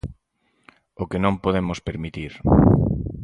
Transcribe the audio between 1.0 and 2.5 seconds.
O que non podemos permitir.